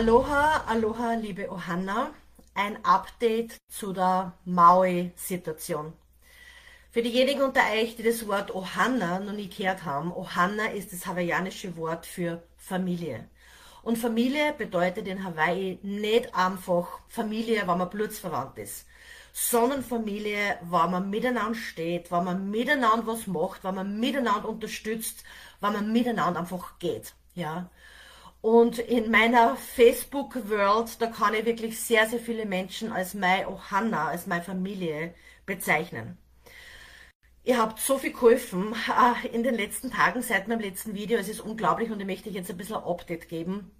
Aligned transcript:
Aloha, 0.00 0.64
aloha, 0.66 1.12
liebe 1.12 1.52
Ohanna. 1.52 2.14
Ein 2.54 2.82
Update 2.86 3.58
zu 3.68 3.92
der 3.92 4.32
Maui-Situation. 4.46 5.92
Für 6.90 7.02
diejenigen 7.02 7.42
unter 7.42 7.60
euch, 7.74 7.96
die 7.96 8.02
das 8.02 8.26
Wort 8.26 8.54
Ohanna 8.54 9.18
noch 9.18 9.34
nie 9.34 9.50
gehört 9.50 9.84
haben, 9.84 10.10
Ohanna 10.10 10.68
ist 10.68 10.94
das 10.94 11.04
hawaiianische 11.04 11.76
Wort 11.76 12.06
für 12.06 12.42
Familie. 12.56 13.28
Und 13.82 13.98
Familie 13.98 14.54
bedeutet 14.54 15.06
in 15.06 15.22
Hawaii 15.22 15.78
nicht 15.82 16.34
einfach 16.34 17.00
Familie, 17.10 17.68
wenn 17.68 17.76
man 17.76 17.90
blutsverwandt 17.90 18.56
ist, 18.56 18.86
sondern 19.34 19.84
Familie, 19.84 20.56
wenn 20.62 20.92
man 20.92 21.10
miteinander 21.10 21.58
steht, 21.58 22.10
wenn 22.10 22.24
man 22.24 22.50
miteinander 22.50 23.06
was 23.06 23.26
macht, 23.26 23.64
wenn 23.64 23.74
man 23.74 24.00
miteinander 24.00 24.48
unterstützt, 24.48 25.24
wenn 25.60 25.74
man 25.74 25.92
miteinander 25.92 26.40
einfach 26.40 26.78
geht. 26.78 27.12
Ja. 27.34 27.68
Und 28.42 28.78
in 28.78 29.10
meiner 29.10 29.56
Facebook-World, 29.56 31.00
da 31.00 31.06
kann 31.08 31.34
ich 31.34 31.44
wirklich 31.44 31.78
sehr, 31.78 32.08
sehr 32.08 32.20
viele 32.20 32.46
Menschen 32.46 32.90
als 32.90 33.14
meine 33.14 33.48
Ohana, 33.48 34.08
als 34.08 34.26
meine 34.26 34.42
Familie 34.42 35.14
bezeichnen. 35.44 36.16
Ihr 37.44 37.58
habt 37.58 37.80
so 37.80 37.98
viel 37.98 38.12
geholfen 38.12 38.74
äh, 38.74 39.28
in 39.28 39.42
den 39.42 39.54
letzten 39.54 39.90
Tagen 39.90 40.22
seit 40.22 40.48
meinem 40.48 40.60
letzten 40.60 40.94
Video. 40.94 41.18
Es 41.18 41.28
ist 41.28 41.40
unglaublich 41.40 41.90
und 41.90 42.00
ich 42.00 42.06
möchte 42.06 42.30
jetzt 42.30 42.50
ein 42.50 42.56
bisschen 42.56 42.76
ein 42.76 42.84
Update 42.84 43.28
geben, 43.28 43.70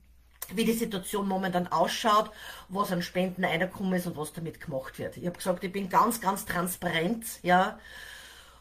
wie 0.52 0.64
die 0.64 0.72
Situation 0.72 1.28
momentan 1.28 1.68
ausschaut, 1.68 2.30
was 2.68 2.92
an 2.92 3.02
Spenden 3.02 3.44
reingekommen 3.44 3.94
ist 3.94 4.06
und 4.06 4.16
was 4.16 4.32
damit 4.32 4.60
gemacht 4.60 4.98
wird. 4.98 5.16
Ich 5.16 5.26
habe 5.26 5.36
gesagt, 5.36 5.64
ich 5.64 5.72
bin 5.72 5.88
ganz, 5.88 6.20
ganz 6.20 6.44
transparent, 6.46 7.24
ja. 7.42 7.78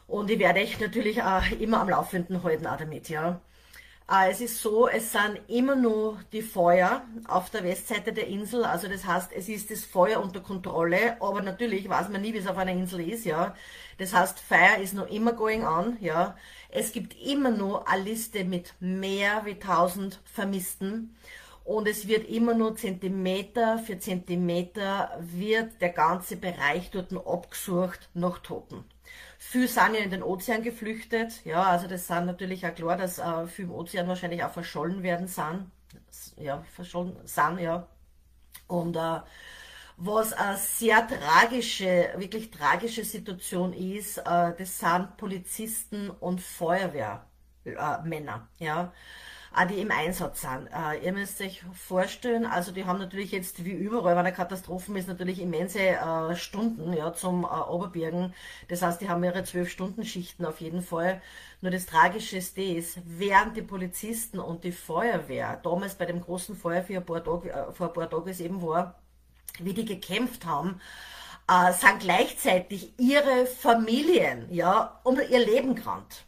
Und 0.06 0.30
ich 0.30 0.38
werde 0.38 0.60
euch 0.60 0.80
natürlich 0.80 1.22
auch 1.22 1.50
immer 1.60 1.80
am 1.80 1.88
Laufenden 1.90 2.42
halten 2.42 2.66
auch 2.66 2.76
damit, 2.78 3.08
ja. 3.08 3.40
Äh, 4.10 4.30
es 4.30 4.40
ist 4.40 4.60
so, 4.60 4.88
es 4.88 5.12
sind 5.12 5.40
immer 5.48 5.76
nur 5.76 6.20
die 6.32 6.42
Feuer 6.42 7.02
auf 7.28 7.50
der 7.50 7.62
Westseite 7.62 8.12
der 8.12 8.26
Insel. 8.26 8.64
Also 8.64 8.88
das 8.88 9.06
heißt, 9.06 9.32
es 9.32 9.48
ist 9.48 9.70
das 9.70 9.84
Feuer 9.84 10.20
unter 10.20 10.40
Kontrolle, 10.40 11.16
aber 11.20 11.42
natürlich 11.42 11.88
weiß 11.88 12.08
man 12.08 12.20
nie, 12.22 12.34
wie 12.34 12.38
es 12.38 12.46
auf 12.48 12.58
einer 12.58 12.72
Insel 12.72 13.08
ist, 13.08 13.24
ja. 13.24 13.54
Das 13.98 14.12
heißt, 14.12 14.40
Fire 14.40 14.82
ist 14.82 14.94
noch 14.94 15.08
immer 15.08 15.32
going 15.32 15.64
on, 15.64 15.96
ja. 16.00 16.36
Es 16.70 16.92
gibt 16.92 17.14
immer 17.22 17.50
nur 17.50 17.88
eine 17.88 18.02
Liste 18.02 18.44
mit 18.44 18.74
mehr 18.80 19.44
wie 19.44 19.52
1000 19.52 20.20
Vermissten 20.24 21.16
und 21.64 21.86
es 21.86 22.08
wird 22.08 22.28
immer 22.28 22.54
nur 22.54 22.76
Zentimeter 22.76 23.78
für 23.78 23.98
Zentimeter 23.98 25.16
wird 25.20 25.80
der 25.80 25.90
ganze 25.90 26.36
Bereich 26.36 26.90
dort 26.90 27.12
abgesucht 27.12 28.08
nach 28.14 28.38
Toten. 28.38 28.84
Viele 29.38 29.68
sind 29.68 29.94
ja 29.94 30.00
in 30.00 30.10
den 30.10 30.22
Ozean 30.22 30.62
geflüchtet. 30.62 31.44
Ja, 31.44 31.62
also 31.64 31.86
das 31.86 32.06
sind 32.06 32.26
natürlich 32.26 32.66
auch 32.66 32.74
klar, 32.74 32.96
dass 32.96 33.18
äh, 33.18 33.46
viele 33.46 33.68
im 33.68 33.74
Ozean 33.74 34.08
wahrscheinlich 34.08 34.42
auch 34.44 34.52
verschollen 34.52 35.02
werden 35.02 35.26
sind. 35.28 35.70
Ja, 36.36 36.62
verschollen 36.74 37.16
sind, 37.24 37.58
ja. 37.60 37.86
Und 38.68 38.96
äh, 38.96 39.20
was 39.96 40.32
eine 40.32 40.56
sehr 40.56 41.06
tragische, 41.06 42.10
wirklich 42.16 42.50
tragische 42.50 43.04
Situation 43.04 43.72
ist, 43.72 44.18
äh, 44.18 44.54
das 44.56 44.78
sind 44.78 45.16
Polizisten 45.16 46.10
und 46.10 46.40
Feuerwehrmänner, 46.40 48.48
äh, 48.58 48.64
ja 48.64 48.92
die 49.68 49.80
im 49.80 49.90
Einsatz 49.90 50.42
sind. 50.42 50.68
Äh, 50.68 51.04
ihr 51.04 51.12
müsst 51.12 51.40
euch 51.40 51.62
vorstellen, 51.74 52.46
also 52.46 52.72
die 52.72 52.84
haben 52.84 52.98
natürlich 52.98 53.32
jetzt 53.32 53.64
wie 53.64 53.72
überall, 53.72 54.12
wenn 54.12 54.26
eine 54.26 54.32
Katastrophe 54.32 54.96
ist, 54.96 55.08
natürlich 55.08 55.40
immense 55.40 55.80
äh, 55.80 56.36
Stunden 56.36 56.92
ja, 56.92 57.12
zum 57.12 57.44
äh, 57.44 57.46
Oberbergen. 57.46 58.32
Das 58.68 58.82
heißt, 58.82 59.00
die 59.00 59.08
haben 59.08 59.24
ihre 59.24 59.44
zwölf 59.44 59.68
Stunden 59.68 60.04
Schichten 60.04 60.44
auf 60.44 60.60
jeden 60.60 60.82
Fall. 60.82 61.20
Nur 61.60 61.72
das 61.72 61.86
Tragische 61.86 62.38
ist 62.38 62.56
während 63.04 63.56
die 63.56 63.62
Polizisten 63.62 64.38
und 64.38 64.64
die 64.64 64.72
Feuerwehr 64.72 65.58
damals 65.62 65.94
bei 65.94 66.06
dem 66.06 66.20
großen 66.20 66.56
Feuer 66.56 66.82
vor 66.82 66.96
ein 66.96 67.04
paar 67.04 67.24
Tagen, 67.24 67.48
äh, 67.48 67.72
vor 67.72 67.88
ein 67.88 67.92
paar 67.92 68.08
Tagen 68.08 68.40
eben 68.40 68.62
war, 68.62 69.00
wie 69.58 69.74
die 69.74 69.84
gekämpft 69.84 70.46
haben, 70.46 70.80
äh, 71.48 71.72
sind 71.72 72.00
gleichzeitig 72.00 72.94
ihre 72.98 73.46
Familien 73.46 74.46
ja 74.52 75.00
um 75.02 75.18
ihr 75.18 75.44
Leben 75.44 75.74
gerannt. 75.74 76.24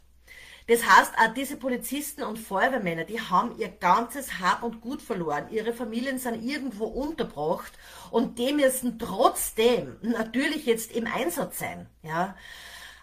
Das 0.67 0.85
heißt, 0.85 1.13
auch 1.17 1.33
diese 1.33 1.57
Polizisten 1.57 2.23
und 2.23 2.39
Feuerwehrmänner, 2.39 3.03
die 3.03 3.19
haben 3.19 3.57
ihr 3.57 3.67
ganzes 3.67 4.39
Hab 4.39 4.63
und 4.63 4.79
Gut 4.81 5.01
verloren. 5.01 5.47
Ihre 5.51 5.73
Familien 5.73 6.19
sind 6.19 6.43
irgendwo 6.43 6.85
unterbracht 6.85 7.73
und 8.11 8.39
die 8.39 8.53
müssen 8.53 8.97
trotzdem 8.97 9.97
natürlich 10.01 10.65
jetzt 10.65 10.93
im 10.93 11.05
Einsatz 11.07 11.59
sein. 11.59 11.87
Ja. 12.01 12.35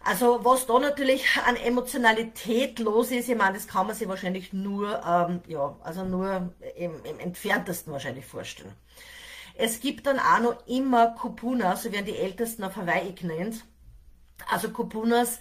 Also 0.03 0.43
was 0.43 0.67
da 0.67 0.79
natürlich 0.79 1.27
an 1.45 1.57
Emotionalität 1.57 2.79
los 2.79 3.11
ist, 3.11 3.29
ich 3.29 3.37
meine, 3.37 3.55
das 3.55 3.69
kann 3.69 3.87
man 3.87 3.95
sich 3.95 4.09
wahrscheinlich 4.09 4.55
nur, 4.55 5.03
ähm, 5.07 5.43
ja, 5.47 5.77
also 5.83 6.05
nur 6.05 6.55
im, 6.77 7.05
im 7.05 7.19
entferntesten 7.19 7.93
wahrscheinlich 7.93 8.25
vorstellen. 8.25 8.73
Es 9.55 9.81
gibt 9.81 10.07
dann 10.07 10.19
auch 10.19 10.41
noch 10.41 10.67
immer 10.67 11.09
Kupunas, 11.09 11.83
so 11.83 11.93
werden 11.93 12.07
die 12.07 12.17
Ältesten 12.17 12.65
auf 12.65 12.77
Hawaii 12.77 13.13
genannt. 13.13 13.67
Also 14.51 14.71
Kupunas, 14.71 15.39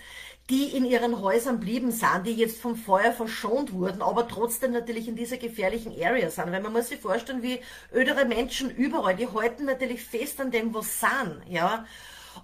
die 0.50 0.76
in 0.76 0.84
ihren 0.84 1.22
Häusern 1.22 1.60
blieben 1.60 1.92
sind, 1.92 2.26
die 2.26 2.34
jetzt 2.34 2.60
vom 2.60 2.76
Feuer 2.76 3.12
verschont 3.12 3.72
wurden, 3.74 4.02
aber 4.02 4.28
trotzdem 4.28 4.72
natürlich 4.72 5.08
in 5.08 5.16
dieser 5.16 5.38
gefährlichen 5.38 5.94
Area 6.04 6.30
sind. 6.30 6.52
Weil 6.52 6.62
man 6.62 6.74
muss 6.74 6.88
sich 6.90 7.00
vorstellen, 7.00 7.44
wie 7.44 7.60
ödere 7.94 8.26
Menschen 8.26 8.72
überall, 8.72 9.16
die 9.16 9.28
halten 9.28 9.66
natürlich 9.66 10.04
fest 10.04 10.42
an 10.42 10.52
dem, 10.52 10.74
was 10.74 11.00
sind, 11.00 11.42
ja. 11.48 11.86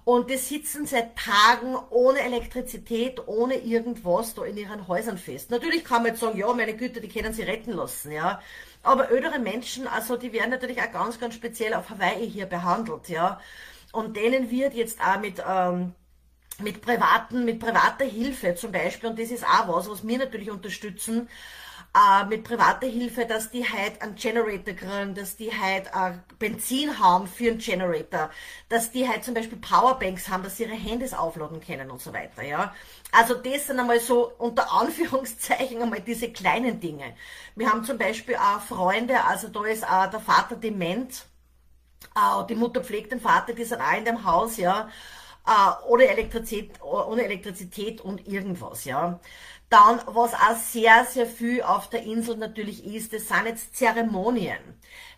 Und 0.04 0.30
die 0.30 0.36
sitzen 0.36 0.86
seit 0.86 1.16
Tagen 1.16 1.76
ohne 1.90 2.20
Elektrizität, 2.20 3.26
ohne 3.26 3.56
irgendwas 3.56 4.34
da 4.34 4.44
in 4.44 4.56
ihren 4.56 4.86
Häusern 4.86 5.18
fest. 5.18 5.50
Natürlich 5.50 5.84
kann 5.84 6.02
man 6.02 6.12
jetzt 6.12 6.20
sagen, 6.20 6.38
ja, 6.38 6.52
meine 6.52 6.76
Güte, 6.76 7.00
die 7.00 7.08
können 7.08 7.32
sie 7.32 7.42
retten 7.42 7.72
lassen, 7.72 8.12
ja. 8.12 8.40
Aber 8.82 9.10
ödere 9.10 9.40
Menschen, 9.40 9.88
also 9.88 10.16
die 10.16 10.32
werden 10.32 10.50
natürlich 10.50 10.80
auch 10.80 10.92
ganz, 10.92 11.18
ganz 11.18 11.34
speziell 11.34 11.74
auf 11.74 11.90
Hawaii 11.90 12.28
hier 12.30 12.46
behandelt, 12.46 13.08
ja. 13.08 13.40
Und 13.92 14.16
denen 14.16 14.50
wird 14.50 14.74
jetzt 14.74 15.00
auch 15.00 15.18
mit, 15.18 15.42
ähm, 15.48 15.94
mit 16.60 16.80
privaten, 16.80 17.44
mit 17.44 17.60
privater 17.60 18.04
Hilfe 18.04 18.54
zum 18.54 18.72
Beispiel, 18.72 19.10
und 19.10 19.18
das 19.18 19.30
ist 19.30 19.44
auch 19.44 19.68
was, 19.68 19.88
was 19.90 20.06
wir 20.06 20.18
natürlich 20.18 20.50
unterstützen, 20.50 21.28
äh, 21.96 22.24
mit 22.26 22.44
privater 22.44 22.86
Hilfe, 22.86 23.24
dass 23.26 23.50
die 23.50 23.64
halt 23.68 24.02
einen 24.02 24.16
Generator 24.16 24.74
kriegen, 24.74 25.14
dass 25.14 25.36
die 25.36 25.50
halt 25.50 25.86
äh, 25.86 26.12
Benzin 26.38 26.98
haben 26.98 27.26
für 27.26 27.50
einen 27.50 27.58
Generator, 27.58 28.30
dass 28.68 28.90
die 28.90 29.08
halt 29.08 29.24
zum 29.24 29.34
Beispiel 29.34 29.58
Powerbanks 29.58 30.28
haben, 30.28 30.42
dass 30.42 30.56
sie 30.56 30.64
ihre 30.64 30.74
Handys 30.74 31.14
aufladen 31.14 31.60
können 31.60 31.90
und 31.90 32.00
so 32.00 32.12
weiter, 32.12 32.42
ja. 32.42 32.74
Also 33.12 33.34
das 33.34 33.66
sind 33.66 33.78
einmal 33.78 34.00
so 34.00 34.32
unter 34.38 34.70
Anführungszeichen 34.80 35.80
einmal 35.80 36.00
diese 36.00 36.30
kleinen 36.30 36.80
Dinge. 36.80 37.14
Wir 37.54 37.70
haben 37.70 37.84
zum 37.84 37.98
Beispiel 37.98 38.36
auch 38.36 38.60
Freunde, 38.60 39.24
also 39.24 39.48
da 39.48 39.64
ist 39.64 39.88
auch 39.88 40.10
der 40.10 40.20
Vater 40.20 40.56
dement, 40.56 41.26
äh, 42.14 42.46
die 42.48 42.56
Mutter 42.56 42.82
pflegt 42.82 43.12
den 43.12 43.20
Vater, 43.20 43.54
die 43.54 43.64
sind 43.64 43.80
auch 43.80 43.96
in 43.96 44.04
dem 44.04 44.24
Haus, 44.24 44.56
ja 44.56 44.88
äh, 45.46 45.88
ohne, 45.88 46.08
Elektrizität, 46.08 46.82
ohne 46.82 47.24
Elektrizität 47.24 48.00
und 48.00 48.26
irgendwas, 48.26 48.84
ja. 48.84 49.20
Dann, 49.68 50.00
was 50.06 50.32
auch 50.34 50.56
sehr, 50.56 51.04
sehr 51.04 51.26
viel 51.26 51.60
auf 51.62 51.90
der 51.90 52.04
Insel 52.04 52.36
natürlich 52.36 52.84
ist, 52.84 53.12
das 53.12 53.26
sind 53.26 53.46
jetzt 53.46 53.76
Zeremonien. 53.76 54.58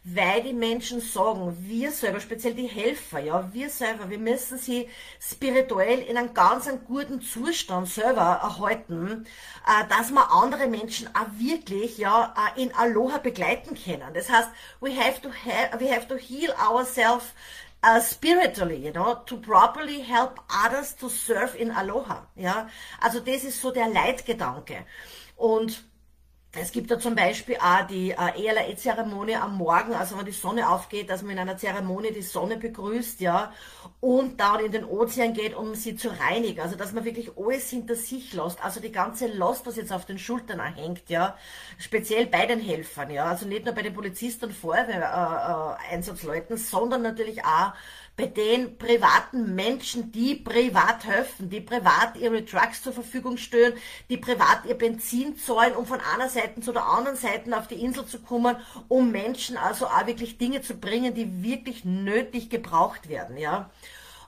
Weil 0.05 0.43
die 0.43 0.55
Menschen 0.55 1.03
sagen, 1.03 1.55
wir 1.61 1.91
selber, 1.91 2.19
speziell 2.21 2.55
die 2.55 2.67
Helfer, 2.67 3.19
ja, 3.19 3.53
wir 3.53 3.69
selber, 3.69 4.09
wir 4.09 4.19
müssen 4.19 4.56
sie 4.56 4.88
spirituell 5.21 5.99
in 5.99 6.17
einem 6.17 6.33
ganz 6.33 6.67
einen 6.67 6.83
guten 6.87 7.21
Zustand 7.21 7.88
selber 7.88 8.41
erhalten, 8.43 9.27
äh, 9.67 9.87
dass 9.91 10.11
wir 10.11 10.33
andere 10.33 10.67
Menschen 10.67 11.09
auch 11.09 11.28
wirklich, 11.38 11.99
ja, 11.99 12.34
äh, 12.56 12.62
in 12.62 12.75
Aloha 12.75 13.19
begleiten 13.19 13.75
können. 13.75 14.15
Das 14.15 14.31
heißt, 14.31 14.49
we 14.81 14.97
have 14.97 15.21
to, 15.21 15.28
have, 15.28 15.78
we 15.78 15.94
have 15.94 16.09
to 16.09 16.17
heal 16.17 16.53
ourselves 16.53 17.34
uh, 17.83 18.00
spiritually, 18.00 18.76
you 18.76 18.93
know, 18.93 19.23
to 19.26 19.37
properly 19.37 20.00
help 20.00 20.41
others 20.50 20.94
to 20.97 21.08
serve 21.08 21.55
in 21.56 21.70
Aloha. 21.70 22.26
Ja, 22.37 22.69
also 23.00 23.20
das 23.20 23.44
ist 23.44 23.61
so 23.61 23.70
der 23.70 23.88
Leitgedanke. 23.88 24.85
Und 25.37 25.85
es 26.60 26.72
gibt 26.72 26.90
da 26.90 26.99
zum 26.99 27.14
Beispiel 27.14 27.56
auch 27.56 27.87
die 27.87 28.10
äh, 28.10 28.49
ELAE-Zeremonie 28.49 29.37
am 29.37 29.56
Morgen, 29.56 29.94
also 29.94 30.19
wenn 30.19 30.26
die 30.26 30.32
Sonne 30.32 30.69
aufgeht, 30.69 31.10
dass 31.10 31.22
man 31.22 31.32
in 31.32 31.38
einer 31.38 31.56
Zeremonie 31.56 32.12
die 32.12 32.22
Sonne 32.22 32.56
begrüßt, 32.56 33.20
ja, 33.20 33.52
und 34.00 34.40
dann 34.40 34.64
in 34.64 34.72
den 34.72 34.84
Ozean 34.84 35.32
geht, 35.32 35.55
um 35.55 35.75
sie 35.75 35.96
zu 35.96 36.08
reinigen. 36.08 36.60
Also 36.60 36.76
dass 36.76 36.93
man 36.93 37.05
wirklich 37.05 37.31
alles 37.37 37.70
hinter 37.70 37.94
sich 37.94 38.32
lässt. 38.32 38.62
Also 38.64 38.81
die 38.81 38.93
ganze 38.93 39.26
Last, 39.26 39.66
was 39.66 39.76
jetzt 39.76 39.93
auf 39.93 40.05
den 40.05 40.19
Schultern 40.19 40.60
hängt, 40.75 41.08
ja, 41.08 41.37
speziell 41.78 42.26
bei 42.26 42.46
den 42.46 42.60
Helfern, 42.60 43.10
ja, 43.10 43.26
also 43.26 43.46
nicht 43.46 43.64
nur 43.64 43.75
bei 43.75 43.82
den 43.82 43.94
Polizisten 43.94 44.46
und 44.46 44.52
Feuerwehreinsatzleuten, 44.52 46.56
äh, 46.56 46.60
äh, 46.60 46.62
sondern 46.62 47.02
natürlich 47.02 47.44
auch 47.44 47.72
bei 48.19 48.26
den 48.26 48.76
privaten 48.79 49.55
Menschen, 49.55 50.11
die 50.11 50.35
privat 50.35 51.06
helfen, 51.06 51.49
die 51.50 51.61
privat 51.61 52.17
ihre 52.17 52.44
Trucks 52.44 52.82
zur 52.82 52.93
Verfügung 52.93 53.37
stellen, 53.37 53.75
die 54.11 54.17
privat 54.17 54.65
ihr 54.67 54.75
Benzin 54.75 55.38
zahlen, 55.38 55.76
um 55.76 55.87
von 55.87 56.00
einer 56.00 56.29
Seite 56.29 56.61
zu 56.61 56.73
der 56.73 56.85
anderen 56.85 57.17
Seite 57.17 57.56
auf 57.56 57.69
die 57.69 57.81
Insel 57.81 58.05
zu 58.06 58.19
kommen, 58.19 58.56
um 58.88 59.12
Menschen 59.12 59.56
also 59.56 59.87
auch 59.87 60.06
wirklich 60.09 60.37
Dinge 60.37 60.62
zu 60.62 60.75
bringen, 60.75 61.15
die 61.15 61.44
wirklich 61.44 61.85
nötig 61.85 62.50
gebraucht 62.50 63.09
werden, 63.09 63.38
ja. 63.38 63.70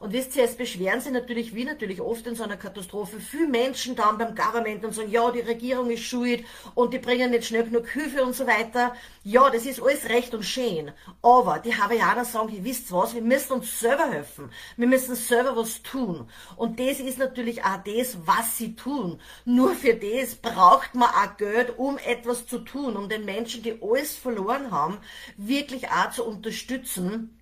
Und 0.00 0.14
wisst 0.14 0.34
ihr, 0.34 0.44
es 0.44 0.56
beschweren 0.56 1.02
sich 1.02 1.12
natürlich, 1.12 1.54
wie 1.54 1.66
natürlich 1.66 2.00
oft 2.00 2.26
in 2.26 2.34
so 2.34 2.42
einer 2.42 2.56
Katastrophe, 2.56 3.20
viele 3.20 3.46
Menschen 3.46 3.94
dann 3.94 4.16
beim 4.16 4.34
Government 4.34 4.82
und 4.82 4.94
sagen, 4.94 5.10
ja, 5.10 5.30
die 5.30 5.40
Regierung 5.40 5.90
ist 5.90 6.04
schuld 6.04 6.42
und 6.74 6.94
die 6.94 6.98
bringen 6.98 7.30
nicht 7.30 7.44
schnell 7.44 7.64
genug 7.64 7.86
Hilfe 7.86 8.24
und 8.24 8.34
so 8.34 8.46
weiter. 8.46 8.94
Ja, 9.24 9.50
das 9.50 9.66
ist 9.66 9.82
alles 9.82 10.08
recht 10.08 10.32
und 10.32 10.42
schön. 10.42 10.90
Aber 11.20 11.58
die 11.58 11.76
Hawaiianer 11.76 12.24
sagen, 12.24 12.48
ihr 12.48 12.64
wisst 12.64 12.90
was, 12.90 13.14
wir 13.14 13.20
müssen 13.20 13.52
uns 13.52 13.78
selber 13.78 14.10
helfen. 14.10 14.50
Wir 14.78 14.86
müssen 14.86 15.14
selber 15.14 15.54
was 15.54 15.82
tun. 15.82 16.30
Und 16.56 16.80
das 16.80 16.98
ist 16.98 17.18
natürlich 17.18 17.62
auch 17.62 17.84
das, 17.84 18.16
was 18.24 18.56
sie 18.56 18.74
tun. 18.76 19.20
Nur 19.44 19.74
für 19.74 19.92
das 19.92 20.34
braucht 20.34 20.94
man 20.94 21.10
auch 21.10 21.36
Geld, 21.36 21.78
um 21.78 21.98
etwas 21.98 22.46
zu 22.46 22.60
tun, 22.60 22.96
um 22.96 23.10
den 23.10 23.26
Menschen, 23.26 23.62
die 23.62 23.78
alles 23.82 24.16
verloren 24.16 24.70
haben, 24.70 24.96
wirklich 25.36 25.90
auch 25.90 26.10
zu 26.10 26.24
unterstützen 26.24 27.36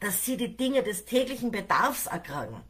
dass 0.00 0.24
sie 0.24 0.36
die 0.36 0.56
Dinge 0.56 0.82
des 0.82 1.04
täglichen 1.04 1.50
Bedarfs 1.50 2.06
erkranken. 2.06 2.62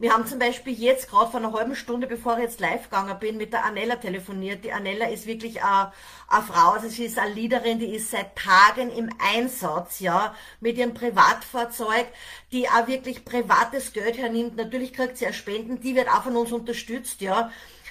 Wir 0.00 0.12
haben 0.12 0.26
zum 0.26 0.38
Beispiel 0.38 0.74
jetzt 0.74 1.10
gerade 1.10 1.30
vor 1.30 1.40
einer 1.40 1.52
halben 1.52 1.74
Stunde, 1.74 2.06
bevor 2.06 2.36
ich 2.36 2.44
jetzt 2.44 2.60
live 2.60 2.84
gegangen 2.84 3.18
bin, 3.18 3.36
mit 3.36 3.52
der 3.52 3.64
Anella 3.64 3.96
telefoniert. 3.96 4.64
Die 4.64 4.72
Anella 4.72 5.06
ist 5.06 5.26
wirklich 5.26 5.60
eine, 5.60 5.92
eine 6.28 6.42
Frau, 6.44 6.70
also 6.70 6.88
sie 6.88 7.06
ist 7.06 7.18
eine 7.18 7.34
Leaderin, 7.34 7.80
die 7.80 7.96
ist 7.96 8.12
seit 8.12 8.36
Tagen 8.36 8.92
im 8.92 9.10
Einsatz, 9.18 9.98
ja, 9.98 10.36
mit 10.60 10.78
ihrem 10.78 10.94
Privatfahrzeug, 10.94 12.06
die 12.52 12.68
auch 12.68 12.86
wirklich 12.86 13.24
privates 13.24 13.92
Geld 13.92 14.18
hernimmt. 14.18 14.56
Natürlich 14.56 14.92
kriegt 14.92 15.18
sie 15.18 15.24
ja 15.24 15.32
Spenden, 15.32 15.80
die 15.80 15.96
wird 15.96 16.08
auch 16.08 16.22
von 16.22 16.36
uns 16.36 16.52
unterstützt, 16.52 17.20
ja 17.20 17.50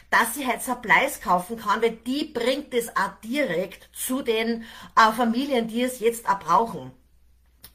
dass 0.09 0.35
sie 0.35 0.47
halt 0.47 0.61
Supplies 0.61 1.19
kaufen 1.21 1.57
kann, 1.57 1.81
weil 1.81 1.91
die 1.91 2.25
bringt 2.25 2.73
es 2.73 2.89
auch 2.95 3.19
direkt 3.23 3.89
zu 3.93 4.21
den 4.21 4.63
äh, 4.95 5.11
Familien, 5.11 5.67
die 5.67 5.81
es 5.81 5.99
jetzt 5.99 6.29
auch 6.29 6.39
brauchen. 6.39 6.91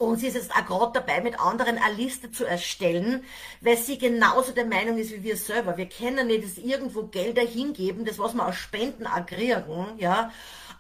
Und 0.02 0.19
sie 0.19 0.26
ist 0.26 0.34
jetzt 0.34 0.50
auch 0.50 0.66
gerade 0.66 0.93
dabei, 0.94 1.20
mit 1.20 1.38
anderen 1.38 1.78
eine 1.78 1.94
Liste 1.94 2.32
zu 2.32 2.44
erstellen, 2.44 3.22
weil 3.60 3.76
sie 3.76 3.99
genauso 3.99 4.52
der 4.52 4.66
Meinung 4.66 4.99
ist 4.99 5.12
wie 5.12 5.22
wir 5.22 5.37
selber. 5.37 5.76
Wir 5.76 5.88
können 5.88 6.26
nicht 6.26 6.44
das 6.44 6.58
irgendwo 6.58 7.04
Gelder 7.04 7.43
hingeben, 7.43 8.04
das 8.04 8.19
was 8.19 8.34
wir 8.34 8.46
aus 8.46 8.56
Spenden 8.56 9.06
aggrieren, 9.06 9.99
ja. 9.99 10.32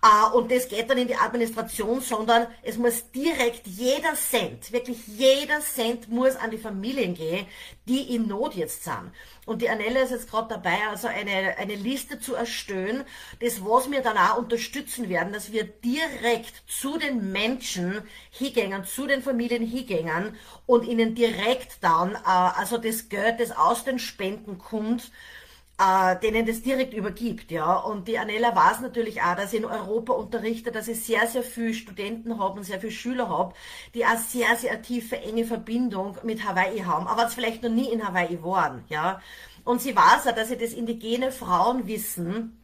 Äh, 0.02 0.34
und 0.34 0.50
das 0.50 0.68
geht 0.68 0.90
dann 0.90 0.98
in 0.98 1.06
die 1.06 1.16
Administration, 1.16 2.00
sondern 2.00 2.48
es 2.62 2.76
muss 2.76 3.10
direkt 3.12 3.66
jeder 3.66 4.14
Cent, 4.14 4.72
wirklich 4.72 5.06
jeder 5.06 5.60
Cent 5.60 6.08
muss 6.08 6.34
an 6.36 6.50
die 6.50 6.58
Familien 6.58 7.14
gehen, 7.14 7.46
die 7.86 8.14
in 8.14 8.26
Not 8.26 8.54
jetzt 8.54 8.84
sind. 8.84 9.12
Und 9.46 9.62
die 9.62 9.68
Anelle 9.68 10.02
ist 10.02 10.10
jetzt 10.10 10.30
gerade 10.30 10.48
dabei, 10.48 10.78
also 10.88 11.08
eine, 11.08 11.56
eine 11.56 11.74
Liste 11.74 12.20
zu 12.20 12.34
erstellen, 12.34 13.04
das 13.40 13.64
was 13.64 13.90
wir 13.90 14.00
dann 14.00 14.16
auch 14.16 14.38
unterstützen 14.38 15.08
werden, 15.08 15.32
dass 15.32 15.52
wir 15.52 15.64
direkt 15.64 16.62
zu 16.66 16.98
den 16.98 17.32
Menschen 17.32 18.02
hingängen, 18.30 18.84
zu 18.84 19.06
den 19.06 19.22
Familien 19.22 19.64
hingängen 19.64 20.36
und 20.66 20.84
ihnen 20.84 21.14
direkt 21.14 21.78
dann, 21.80 22.14
äh, 22.14 22.18
also 22.24 22.76
das 22.76 23.08
Geld, 23.08 23.38
das 23.38 23.52
aus 23.52 23.84
den 23.84 24.00
Spenden 24.00 24.58
kommt, 24.58 25.12
äh, 25.82 26.16
denen 26.20 26.46
das 26.46 26.62
direkt 26.62 26.94
übergibt, 26.94 27.50
ja. 27.50 27.76
Und 27.76 28.06
die 28.06 28.18
Anella 28.18 28.54
weiß 28.54 28.80
natürlich 28.80 29.22
auch, 29.22 29.34
dass 29.34 29.52
ich 29.52 29.60
in 29.60 29.64
Europa 29.64 30.12
unterrichte, 30.12 30.70
dass 30.70 30.88
ich 30.88 31.02
sehr, 31.02 31.26
sehr 31.26 31.42
viele 31.42 31.74
Studenten 31.74 32.38
habe 32.38 32.58
und 32.58 32.64
sehr 32.64 32.80
viele 32.80 32.92
Schüler 32.92 33.28
habe, 33.28 33.54
die 33.94 34.04
auch 34.04 34.16
sehr, 34.16 34.54
sehr 34.56 34.80
tiefe, 34.82 35.16
enge 35.18 35.44
Verbindung 35.44 36.16
mit 36.22 36.46
Hawaii 36.46 36.80
haben, 36.80 37.06
aber 37.06 37.26
es 37.26 37.34
vielleicht 37.34 37.62
noch 37.62 37.70
nie 37.70 37.90
in 37.90 38.06
Hawaii 38.06 38.42
waren, 38.42 38.84
ja. 38.88 39.20
Und 39.64 39.80
sie 39.80 39.96
weiß 39.96 40.26
auch, 40.26 40.34
dass 40.34 40.50
ich 40.50 40.58
das 40.58 40.72
indigene 40.72 41.32
Frauenwissen, 41.32 42.60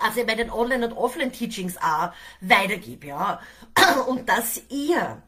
also 0.00 0.24
bei 0.24 0.34
den 0.34 0.50
Online- 0.50 0.86
und 0.86 0.96
Offline-Teachings 0.96 1.76
auch 1.78 2.12
weitergebe, 2.40 3.08
ja. 3.08 3.40
Und 4.06 4.28
dass 4.28 4.62
ihr 4.70 5.22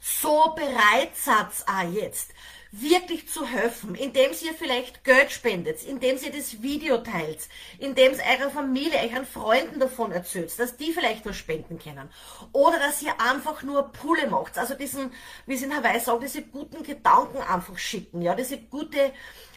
so 0.00 0.54
bereit 0.56 1.14
seid 1.14 1.46
auch 1.66 1.92
jetzt, 1.92 2.32
wirklich 2.72 3.28
zu 3.28 3.46
helfen, 3.46 3.94
indem 3.94 4.30
ihr 4.30 4.54
vielleicht 4.54 5.04
Geld 5.04 5.30
spendet, 5.30 5.84
indem 5.84 6.16
ihr 6.16 6.32
das 6.32 6.62
Video 6.62 6.98
teilt, 6.98 7.48
indem 7.78 8.12
ihr 8.12 8.40
eurer 8.40 8.50
Familie, 8.50 8.98
euren 8.98 9.26
Freunden 9.26 9.78
davon 9.78 10.10
erzählt, 10.10 10.58
dass 10.58 10.78
die 10.78 10.92
vielleicht 10.92 11.26
was 11.26 11.36
spenden 11.36 11.78
können. 11.78 12.08
Oder 12.52 12.78
dass 12.78 13.02
ihr 13.02 13.12
einfach 13.20 13.62
nur 13.62 13.92
Pulle 13.92 14.26
macht, 14.26 14.56
also 14.56 14.74
diesen, 14.74 15.12
wie 15.44 15.56
sie 15.56 15.66
in 15.66 15.76
Hawaii 15.76 16.00
sagen, 16.00 16.22
diese 16.22 16.42
guten 16.42 16.82
Gedanken 16.82 17.42
einfach 17.42 17.76
schicken, 17.76 18.22
ja, 18.22 18.34
diese 18.34 18.56
gute, 18.56 19.12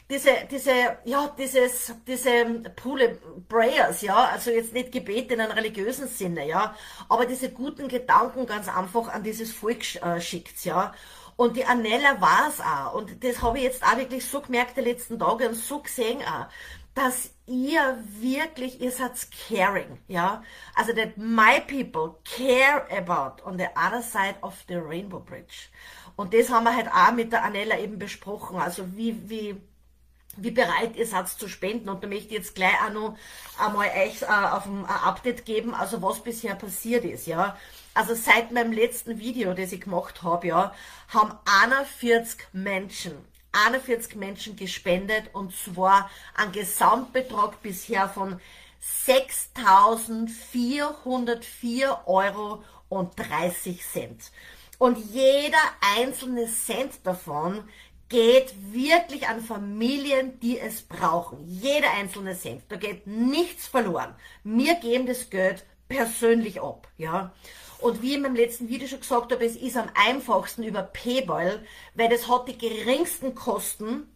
diese, 0.10 0.32
diese, 0.52 0.72
ja, 1.06 1.34
dieses, 1.38 1.94
diese 2.06 2.46
Pule 2.76 3.18
Prayers, 3.48 4.02
ja, 4.02 4.26
also 4.26 4.52
jetzt 4.52 4.74
nicht 4.74 4.92
Gebete 4.92 5.36
in 5.36 5.40
einem 5.40 5.54
religiösen 5.54 6.10
Sinne, 6.10 6.46
ja, 6.46 6.76
aber 7.08 7.26
diese 7.26 7.50
guten 7.50 7.88
Gedanken 7.88 8.46
ganz 8.46 8.68
einfach 8.68 9.08
an 9.08 9.24
dieses 9.24 9.54
Volk 9.54 9.96
äh, 10.04 10.20
schickt, 10.20 10.66
ja. 10.66 10.94
Und 11.38 11.58
die 11.58 11.66
Anella 11.66 12.22
war 12.22 12.48
es 12.48 12.62
auch. 12.62 12.94
Und 12.94 13.24
das 13.24 13.42
habe 13.42 13.58
ich 13.58 13.66
jetzt 13.66 13.84
auch 13.84 13.98
wirklich 13.98 14.26
so 14.26 14.42
gemerkt 14.42 14.78
die 14.78 14.82
letzten 14.82 15.20
Tage 15.20 15.50
und 15.50 15.56
so 15.56 15.80
gesehen 15.80 16.22
auch, 16.22 16.48
dass 16.94 17.32
ihr 17.46 17.98
wirklich, 18.22 18.80
ihr 18.80 18.92
seid 18.92 19.12
caring, 19.48 20.00
ja. 20.08 20.44
Also 20.76 20.94
that 20.94 21.18
my 21.18 21.60
people 21.60 22.16
care 22.24 22.88
about 22.90 23.44
on 23.46 23.58
the 23.58 23.68
other 23.76 24.02
side 24.02 24.36
of 24.42 24.56
the 24.70 24.76
Rainbow 24.76 25.20
Bridge. 25.20 25.68
Und 26.16 26.34
das 26.34 26.50
haben 26.50 26.64
wir 26.64 26.76
halt 26.76 26.88
auch 26.88 27.12
mit 27.12 27.34
der 27.34 27.44
Anella 27.44 27.78
eben 27.80 28.00
besprochen. 28.00 28.58
Also 28.58 28.96
wie, 28.96 29.30
wie, 29.30 29.62
wie 30.38 30.52
bereit 30.52 30.96
ihr 30.96 31.06
seid 31.06 31.28
zu 31.28 31.50
spenden. 31.50 31.90
Und 31.90 32.02
da 32.02 32.08
möchte 32.08 32.28
ich 32.28 32.32
jetzt 32.32 32.56
gleich 32.56 32.82
auch 32.86 32.94
noch 32.94 33.18
einmal 33.60 33.90
euch 33.90 34.22
äh, 34.22 34.26
auf 34.26 34.66
ein 34.66 34.86
Update 34.86 35.46
geben, 35.46 35.74
also 35.74 36.02
was 36.02 36.22
bisher 36.22 36.56
passiert 36.56 37.04
ist, 37.04 37.28
ja. 37.28 37.58
Also 37.96 38.14
seit 38.14 38.52
meinem 38.52 38.74
letzten 38.74 39.18
Video, 39.20 39.54
das 39.54 39.72
ich 39.72 39.82
gemacht 39.82 40.22
habe, 40.22 40.48
ja, 40.48 40.76
haben 41.08 41.32
41 41.64 42.48
Menschen, 42.52 43.14
41 43.54 44.18
Menschen 44.18 44.58
gespendet 44.58 45.34
und 45.34 45.56
zwar 45.56 46.12
ein 46.36 46.52
Gesamtbetrag 46.52 47.62
bisher 47.62 48.10
von 48.10 48.42
6.404 49.08 52.06
Euro 52.06 52.66
und 52.90 53.18
30 53.18 53.82
Cent. 53.82 54.30
Und 54.78 54.98
jeder 54.98 55.58
einzelne 55.98 56.48
Cent 56.48 56.96
davon 57.06 57.64
geht 58.10 58.54
wirklich 58.74 59.30
an 59.30 59.40
Familien, 59.40 60.38
die 60.42 60.60
es 60.60 60.82
brauchen. 60.82 61.48
Jeder 61.48 61.92
einzelne 61.92 62.38
Cent. 62.38 62.64
Da 62.68 62.76
geht 62.76 63.08
nichts 63.08 63.68
verloren. 63.68 64.14
Wir 64.44 64.76
geben 64.76 65.08
das 65.08 65.30
Geld 65.30 65.64
persönlich 65.88 66.62
ab, 66.62 66.88
ja. 66.98 67.32
Und 67.80 68.02
wie 68.02 68.12
ich 68.12 68.16
in 68.16 68.22
meinem 68.22 68.36
letzten 68.36 68.70
Video 68.70 68.88
schon 68.88 69.02
gesagt 69.02 69.32
habe, 69.32 69.46
es 69.46 69.56
ist 69.56 69.78
am 69.78 69.90
einfachsten 69.94 70.64
über 70.64 70.84
PayPal, 70.84 71.64
weil 71.94 72.10
das 72.10 72.28
hat 72.28 72.48
die 72.48 72.58
geringsten 72.58 73.36
Kosten, 73.36 74.08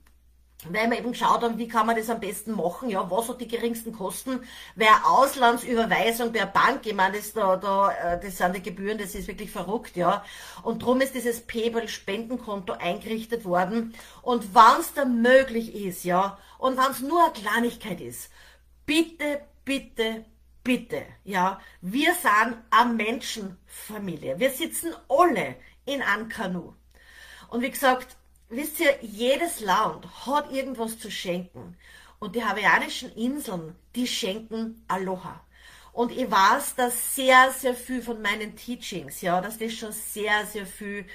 weil 0.68 0.90
wir 0.90 0.98
eben 0.98 1.12
geschaut 1.12 1.42
haben, 1.42 1.58
wie 1.58 1.68
kann 1.68 1.86
man 1.86 1.96
das 1.96 2.10
am 2.10 2.20
besten 2.20 2.52
machen, 2.54 2.90
ja, 2.90 3.10
was 3.10 3.30
hat 3.30 3.40
die 3.40 3.48
geringsten 3.48 3.94
Kosten, 3.94 4.42
wer 4.76 5.06
Auslandsüberweisung 5.06 6.34
per 6.34 6.48
Bank, 6.48 6.86
ich 6.86 6.94
meine, 6.94 7.18
das, 7.18 7.32
da, 7.32 7.56
da, 7.56 7.92
äh, 7.92 8.20
das 8.20 8.38
sind 8.38 8.56
die 8.56 8.62
Gebühren, 8.62 8.98
das 8.98 9.16
ist 9.16 9.28
wirklich 9.28 9.52
verrückt, 9.52 9.96
ja, 9.96 10.24
und 10.64 10.82
darum 10.82 11.00
ist 11.00 11.16
dieses 11.16 11.42
PayPal-Spendenkonto 11.42 12.74
eingerichtet 12.74 13.46
worden, 13.46 13.94
und 14.22 14.54
wenn 14.54 14.82
es 14.82 14.94
da 14.94 15.06
möglich 15.06 15.76
ist, 15.76 16.04
ja, 16.04 16.38
und 16.58 16.78
wenn 16.78 16.92
es 16.92 17.00
nur 17.00 17.24
eine 17.24 17.34
Kleinigkeit 17.34 18.02
ist, 18.02 18.30
bitte, 18.86 19.42
bitte, 19.64 20.26
bitte, 20.70 21.02
ja, 21.24 21.60
wir 21.82 22.14
sind 22.14 22.58
eine 22.70 22.94
Menschenfamilie, 22.94 24.40
wir 24.40 24.52
sitzen 24.52 24.94
alle 25.10 25.56
in 25.86 26.04
einem 26.04 26.30
Kanu, 26.30 26.74
und 27.50 27.62
wie 27.62 27.72
gesagt, 27.72 28.16
wisst 28.50 28.80
ihr, 28.80 28.96
jedes 29.02 29.62
Land 29.62 30.06
hat 30.28 30.52
irgendwas 30.52 31.00
zu 31.00 31.10
schenken. 31.10 31.76
Und 32.20 32.36
die 32.36 32.44
hawaiianischen 32.44 33.12
Inseln, 33.16 33.76
die 33.96 34.06
schenken 34.06 34.84
Aloha. 34.88 35.42
Und 35.92 36.12
ich 36.12 36.30
weiß, 36.30 36.76
dass 36.76 37.16
sehr, 37.16 37.52
sehr 37.52 37.74
viel 37.74 38.04
von 38.04 38.22
meinen 38.22 38.56
Teachings, 38.56 39.22
ja, 39.22 39.42
dass 39.42 39.58
das 39.58 39.74
schon 39.74 39.92
sehr, 39.92 40.46
sehr 40.46 40.68
viel 40.68 41.06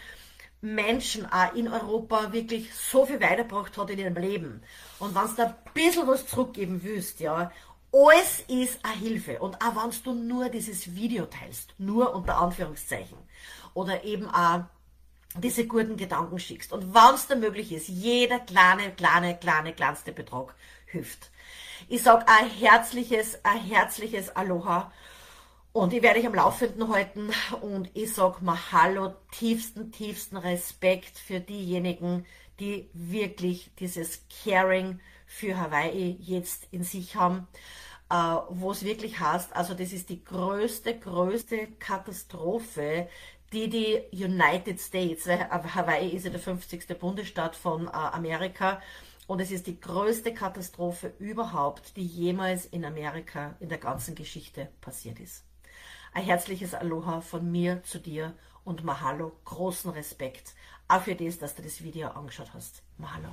Menschen 0.60 1.30
auch 1.30 1.54
in 1.54 1.68
Europa 1.68 2.32
wirklich 2.32 2.74
so 2.74 3.06
viel 3.06 3.20
weitergebracht 3.20 3.76
hat 3.78 3.90
in 3.90 3.98
ihrem 3.98 4.16
Leben. 4.16 4.62
Und 4.98 5.14
wenn 5.14 5.26
du 5.26 5.34
da 5.36 5.44
ein 5.44 5.72
bisschen 5.74 6.08
was 6.08 6.26
zurückgeben 6.26 6.82
willst, 6.82 7.20
ja, 7.20 7.52
alles 7.94 8.40
ist 8.48 8.84
eine 8.84 8.96
Hilfe. 8.96 9.38
Und 9.38 9.56
auch 9.62 9.76
wenn 9.76 10.02
du 10.02 10.14
nur 10.14 10.48
dieses 10.48 10.94
Video 10.94 11.26
teilst, 11.26 11.74
nur 11.78 12.14
unter 12.14 12.38
Anführungszeichen, 12.38 13.18
oder 13.72 14.04
eben 14.04 14.28
auch 14.28 14.64
diese 15.36 15.66
guten 15.66 15.96
Gedanken 15.96 16.38
schickst. 16.38 16.72
Und 16.72 16.94
wenn 16.94 17.14
es 17.14 17.26
da 17.26 17.34
möglich 17.34 17.72
ist, 17.72 17.88
jeder 17.88 18.40
kleine, 18.40 18.92
kleine, 18.92 19.36
kleine, 19.36 19.72
kleinste 19.72 20.12
Betrag 20.12 20.54
hilft. 20.86 21.30
Ich 21.88 22.02
sag 22.02 22.28
ein 22.28 22.48
herzliches, 22.48 23.44
ein 23.44 23.60
herzliches 23.60 24.34
Aloha. 24.34 24.92
Und 25.72 25.92
ich 25.92 26.02
werde 26.02 26.20
euch 26.20 26.26
am 26.26 26.34
Laufenden 26.34 26.88
halten 26.88 27.30
und 27.60 27.90
ich 27.94 28.14
sag 28.14 28.40
Mahalo, 28.42 29.14
tiefsten, 29.32 29.90
tiefsten 29.90 30.36
Respekt 30.36 31.18
für 31.18 31.40
diejenigen, 31.40 32.26
die 32.60 32.88
wirklich 32.92 33.72
dieses 33.80 34.22
Caring 34.44 35.00
für 35.34 35.58
Hawaii 35.58 36.16
jetzt 36.20 36.68
in 36.70 36.84
sich 36.84 37.16
haben, 37.16 37.48
äh, 38.08 38.14
wo 38.50 38.70
es 38.70 38.84
wirklich 38.84 39.18
heißt, 39.18 39.54
also 39.56 39.74
das 39.74 39.92
ist 39.92 40.08
die 40.08 40.24
größte, 40.24 40.96
größte 40.96 41.66
Katastrophe, 41.80 43.08
die 43.52 43.68
die 43.68 44.00
United 44.12 44.80
States, 44.80 45.26
weil 45.26 45.48
Hawaii 45.50 46.10
ist 46.10 46.24
ja 46.24 46.30
der 46.30 46.40
50. 46.40 46.86
Bundesstaat 46.98 47.56
von 47.56 47.88
äh, 47.88 47.90
Amerika 47.90 48.80
und 49.26 49.40
es 49.40 49.50
ist 49.50 49.66
die 49.66 49.80
größte 49.80 50.32
Katastrophe 50.32 51.12
überhaupt, 51.18 51.96
die 51.96 52.06
jemals 52.06 52.66
in 52.66 52.84
Amerika 52.84 53.56
in 53.58 53.68
der 53.68 53.78
ganzen 53.78 54.14
Geschichte 54.14 54.68
passiert 54.80 55.18
ist. 55.18 55.44
Ein 56.12 56.24
herzliches 56.24 56.74
Aloha 56.74 57.20
von 57.20 57.50
mir 57.50 57.82
zu 57.82 57.98
dir 57.98 58.34
und 58.62 58.84
Mahalo, 58.84 59.32
großen 59.44 59.90
Respekt 59.90 60.54
auch 60.86 61.00
für 61.00 61.14
das, 61.14 61.38
dass 61.38 61.54
du 61.54 61.62
das 61.62 61.82
Video 61.82 62.08
angeschaut 62.08 62.52
hast. 62.54 62.82
Mahalo. 62.98 63.28